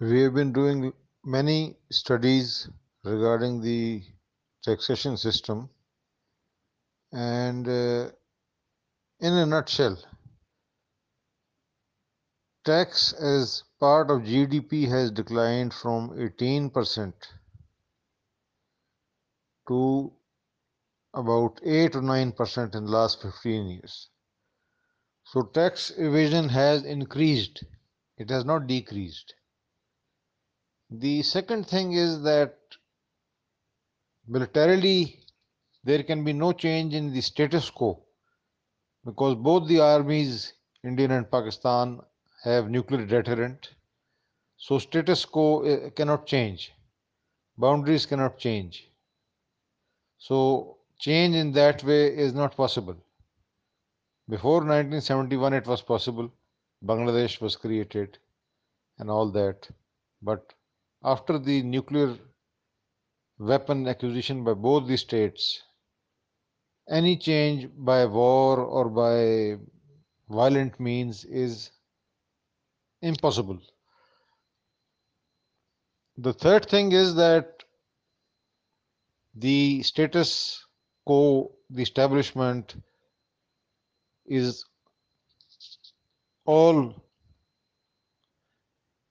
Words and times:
We 0.00 0.22
have 0.22 0.32
been 0.32 0.54
doing 0.54 0.94
many 1.26 1.76
studies 1.90 2.70
regarding 3.04 3.60
the 3.60 4.02
taxation 4.62 5.18
system, 5.18 5.68
and 7.12 7.68
uh, 7.68 8.10
in 9.20 9.34
a 9.34 9.44
nutshell, 9.44 9.98
tax 12.64 13.12
as 13.12 13.62
part 13.78 14.10
of 14.10 14.22
GDP 14.22 14.88
has 14.88 15.10
declined 15.10 15.74
from 15.74 16.12
18% 16.12 17.12
to 19.68 20.12
about 21.12 21.60
8 21.62 21.96
or 21.96 22.00
9% 22.00 22.74
in 22.74 22.84
the 22.86 22.90
last 22.90 23.20
15 23.20 23.68
years. 23.68 24.08
So 25.24 25.42
tax 25.42 25.92
evasion 25.98 26.48
has 26.48 26.84
increased, 26.84 27.64
it 28.16 28.30
has 28.30 28.46
not 28.46 28.66
decreased. 28.66 29.34
The 30.90 31.22
second 31.22 31.68
thing 31.68 31.92
is 31.92 32.22
that 32.22 32.56
militarily 34.26 35.20
there 35.84 36.02
can 36.02 36.24
be 36.24 36.32
no 36.32 36.52
change 36.52 36.94
in 36.94 37.12
the 37.12 37.20
status 37.20 37.70
quo 37.70 38.02
because 39.04 39.36
both 39.36 39.68
the 39.68 39.80
armies, 39.80 40.52
Indian 40.82 41.12
and 41.12 41.30
Pakistan, 41.30 42.00
have 42.42 42.70
nuclear 42.70 43.06
deterrent. 43.06 43.70
So 44.56 44.78
status 44.78 45.24
quo 45.24 45.62
eh, 45.62 45.90
cannot 45.90 46.26
change, 46.26 46.72
boundaries 47.56 48.04
cannot 48.04 48.36
change. 48.38 48.90
So 50.18 50.78
change 50.98 51.36
in 51.36 51.52
that 51.52 51.84
way 51.84 52.08
is 52.08 52.34
not 52.34 52.56
possible. 52.56 52.96
Before 54.28 54.58
1971, 54.58 55.54
it 55.54 55.66
was 55.66 55.82
possible. 55.82 56.30
Bangladesh 56.84 57.40
was 57.40 57.56
created 57.56 58.18
and 58.98 59.08
all 59.08 59.30
that. 59.30 59.68
But 60.20 60.52
after 61.02 61.38
the 61.38 61.62
nuclear 61.62 62.16
weapon 63.38 63.88
acquisition 63.88 64.44
by 64.44 64.54
both 64.54 64.86
the 64.86 64.96
states, 64.96 65.62
any 66.88 67.16
change 67.16 67.68
by 67.76 68.04
war 68.04 68.60
or 68.60 68.88
by 68.88 69.58
violent 70.28 70.78
means 70.78 71.24
is 71.24 71.70
impossible. 73.02 73.58
The 76.18 76.32
third 76.32 76.68
thing 76.68 76.92
is 76.92 77.14
that 77.14 77.64
the 79.34 79.82
status 79.82 80.66
quo, 81.06 81.52
the 81.70 81.82
establishment 81.82 82.74
is 84.26 84.64
all 86.44 86.94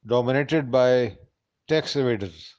dominated 0.05 0.71
by 0.71 1.17
tax 1.69 1.93
evaders. 1.93 2.53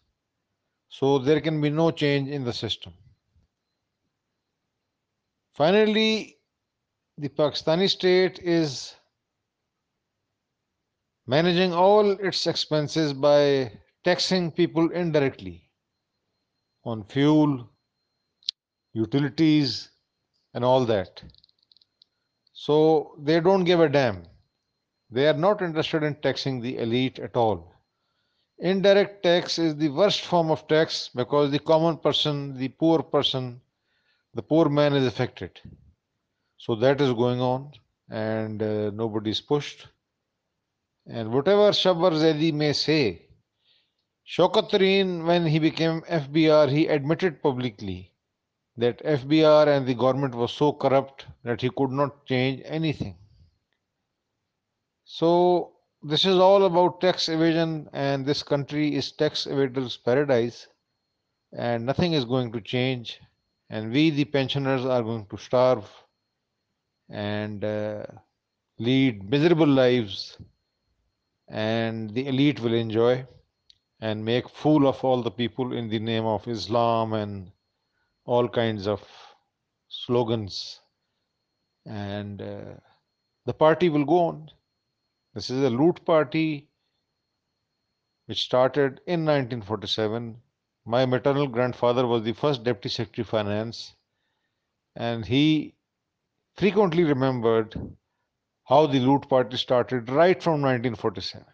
So 0.88 1.18
there 1.18 1.40
can 1.40 1.60
be 1.60 1.70
no 1.70 1.90
change 1.90 2.28
in 2.28 2.44
the 2.44 2.52
system. 2.52 2.92
Finally, 5.52 6.36
the 7.18 7.28
Pakistani 7.28 7.88
state 7.90 8.38
is 8.38 8.94
managing 11.26 11.72
all 11.72 12.12
its 12.12 12.46
expenses 12.46 13.12
by 13.12 13.70
taxing 14.04 14.50
people 14.50 14.90
indirectly 14.90 15.62
on 16.84 17.04
fuel, 17.04 17.68
utilities, 18.94 19.90
and 20.54 20.64
all 20.64 20.86
that. 20.86 21.22
So 22.52 23.16
they 23.18 23.40
don't 23.40 23.64
give 23.64 23.80
a 23.80 23.88
damn. 23.88 24.22
They 25.10 25.28
are 25.28 25.34
not 25.34 25.62
interested 25.62 26.02
in 26.02 26.14
taxing 26.16 26.60
the 26.60 26.78
elite 26.78 27.18
at 27.18 27.36
all. 27.36 27.74
Indirect 28.62 29.22
tax 29.22 29.58
is 29.58 29.74
the 29.76 29.88
worst 29.88 30.26
form 30.26 30.50
of 30.50 30.68
tax 30.68 31.08
because 31.14 31.50
the 31.50 31.58
common 31.58 31.96
person, 31.96 32.58
the 32.58 32.68
poor 32.68 33.02
person, 33.02 33.60
the 34.34 34.42
poor 34.42 34.68
man 34.68 34.94
is 34.94 35.06
affected. 35.06 35.58
So 36.58 36.74
that 36.76 37.00
is 37.00 37.14
going 37.14 37.40
on 37.40 37.72
and 38.10 38.62
uh, 38.62 38.90
nobody 38.90 39.30
is 39.30 39.40
pushed. 39.40 39.86
And 41.06 41.32
whatever 41.32 41.70
Shabbar 41.70 42.12
Zaidi 42.12 42.52
may 42.52 42.74
say, 42.74 43.22
Shaukat 44.28 44.70
Tareen, 44.70 45.24
when 45.24 45.46
he 45.46 45.58
became 45.58 46.02
FBR, 46.02 46.70
he 46.70 46.86
admitted 46.86 47.42
publicly 47.42 48.12
that 48.76 49.02
FBR 49.02 49.68
and 49.68 49.86
the 49.86 49.94
government 49.94 50.34
was 50.34 50.52
so 50.52 50.72
corrupt 50.72 51.26
that 51.44 51.62
he 51.62 51.70
could 51.70 51.90
not 51.90 52.26
change 52.26 52.60
anything. 52.66 53.16
So 55.04 55.72
this 56.02 56.24
is 56.24 56.36
all 56.36 56.64
about 56.64 57.00
tax 57.00 57.28
evasion 57.28 57.88
and 57.92 58.24
this 58.24 58.42
country 58.42 58.94
is 58.96 59.12
tax 59.12 59.44
evaders 59.44 60.02
paradise 60.02 60.66
and 61.52 61.84
nothing 61.84 62.14
is 62.14 62.24
going 62.24 62.50
to 62.52 62.60
change. 62.60 63.20
And 63.68 63.92
we 63.92 64.10
the 64.10 64.24
pensioners 64.24 64.84
are 64.84 65.02
going 65.02 65.26
to 65.26 65.36
starve 65.36 65.88
and 67.10 67.62
uh, 67.64 68.04
lead 68.78 69.28
miserable 69.28 69.66
lives 69.66 70.38
and 71.48 72.10
the 72.10 72.28
elite 72.28 72.60
will 72.60 72.74
enjoy 72.74 73.26
and 74.00 74.24
make 74.24 74.48
fool 74.48 74.88
of 74.88 75.04
all 75.04 75.22
the 75.22 75.30
people 75.30 75.74
in 75.74 75.90
the 75.90 75.98
name 75.98 76.24
of 76.24 76.48
Islam 76.48 77.12
and 77.12 77.52
all 78.24 78.48
kinds 78.48 78.86
of 78.86 79.02
slogans. 79.88 80.80
And 81.84 82.40
uh, 82.40 82.74
the 83.44 83.52
party 83.52 83.90
will 83.90 84.06
go 84.06 84.20
on 84.20 84.50
this 85.34 85.48
is 85.50 85.62
a 85.62 85.70
loot 85.70 86.04
party 86.04 86.68
which 88.26 88.42
started 88.42 89.00
in 89.06 89.24
1947. 89.24 90.36
My 90.86 91.06
maternal 91.06 91.46
grandfather 91.46 92.06
was 92.06 92.24
the 92.24 92.32
first 92.32 92.64
Deputy 92.64 92.88
Secretary 92.88 93.24
Finance, 93.24 93.94
and 94.96 95.24
he 95.24 95.74
frequently 96.56 97.04
remembered 97.04 97.74
how 98.64 98.86
the 98.86 98.98
loot 98.98 99.28
party 99.28 99.56
started 99.56 100.08
right 100.10 100.42
from 100.42 100.62
1947. 100.62 101.46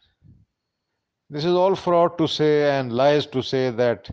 This 1.28 1.44
is 1.44 1.53
all 1.53 1.75
fraud 1.75 2.16
to 2.19 2.28
say 2.28 2.78
and 2.78 2.92
lies 2.92 3.26
to 3.26 3.42
say 3.42 3.70
that 3.70 4.09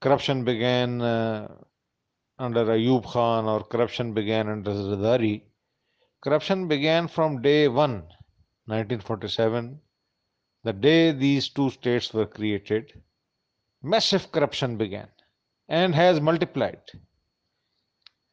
corruption 0.00 0.44
began 0.44 1.00
uh, 1.02 1.48
under 2.38 2.64
Ayub 2.64 3.04
Khan 3.04 3.44
or 3.44 3.62
corruption 3.62 4.12
began 4.12 4.48
under 4.48 4.72
Zardari. 4.72 5.42
Corruption 6.20 6.66
began 6.66 7.06
from 7.06 7.42
day 7.42 7.68
one 7.68 8.02
1947, 8.68 9.80
the 10.62 10.72
day 10.74 11.10
these 11.10 11.48
two 11.48 11.70
states 11.70 12.12
were 12.12 12.26
created, 12.26 12.92
massive 13.82 14.30
corruption 14.30 14.76
began 14.76 15.08
and 15.68 15.94
has 15.94 16.20
multiplied. 16.20 16.82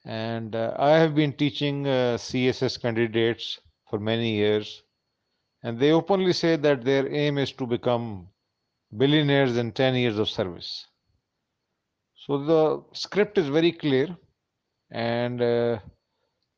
And 0.04 0.54
uh, 0.54 0.76
I 0.78 0.98
have 0.98 1.16
been 1.16 1.32
teaching 1.32 1.88
uh, 1.88 2.18
CSS 2.18 2.82
candidates 2.82 3.60
for 3.90 3.98
many 3.98 4.36
years, 4.36 4.84
and 5.64 5.80
they 5.80 5.92
openly 5.92 6.34
say 6.34 6.58
that 6.58 6.84
their 6.84 7.08
aim 7.08 7.38
is 7.38 7.54
to 7.54 7.66
become 7.66 8.28
billionaires 8.98 9.56
in 9.56 9.72
10 9.72 9.96
years 9.96 10.20
of 10.20 10.28
service. 10.28 10.86
So 12.26 12.44
the 12.44 12.84
script 12.92 13.38
is 13.38 13.48
very 13.48 13.72
clear, 13.72 14.16
and 14.92 15.42
uh, 15.42 15.80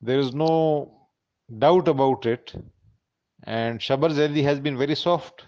there 0.01 0.17
is 0.17 0.33
no 0.33 1.07
doubt 1.59 1.87
about 1.87 2.25
it 2.25 2.55
and 3.47 3.79
Shabbar 3.79 4.09
Zaidi 4.09 4.43
has 4.43 4.59
been 4.59 4.77
very 4.77 4.95
soft. 4.95 5.45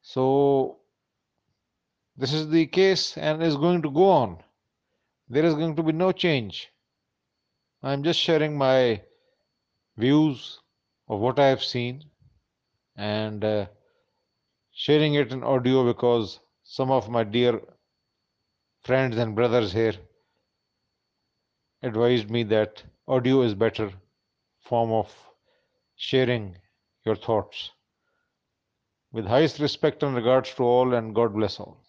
So 0.00 0.78
this 2.16 2.32
is 2.32 2.48
the 2.48 2.66
case 2.66 3.18
and 3.18 3.42
is 3.42 3.56
going 3.56 3.82
to 3.82 3.90
go 3.90 4.08
on. 4.08 4.38
There 5.28 5.44
is 5.44 5.54
going 5.54 5.76
to 5.76 5.82
be 5.82 5.92
no 5.92 6.12
change. 6.12 6.70
I'm 7.82 8.02
just 8.02 8.18
sharing 8.18 8.56
my 8.56 9.02
views 9.98 10.60
of 11.08 11.20
what 11.20 11.38
I 11.38 11.48
have 11.48 11.62
seen 11.62 12.04
and 12.96 13.44
uh, 13.44 13.66
sharing 14.72 15.14
it 15.14 15.32
in 15.32 15.44
audio 15.44 15.84
because 15.84 16.40
some 16.64 16.90
of 16.90 17.10
my 17.10 17.22
dear 17.22 17.60
friends 18.82 19.18
and 19.18 19.34
brothers 19.34 19.72
here 19.72 19.94
advised 21.82 22.30
me 22.30 22.44
that 22.44 22.82
audio 23.06 23.42
is 23.42 23.54
better 23.54 23.92
form 24.62 24.90
of 24.90 25.25
sharing 25.96 26.56
your 27.04 27.16
thoughts. 27.16 27.70
With 29.12 29.26
highest 29.26 29.58
respect 29.58 30.02
and 30.02 30.14
regards 30.14 30.54
to 30.54 30.62
all, 30.62 30.94
and 30.94 31.14
God 31.14 31.34
bless 31.34 31.58
all. 31.58 31.84